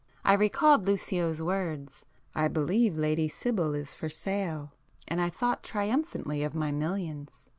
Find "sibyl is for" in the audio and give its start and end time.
3.27-4.09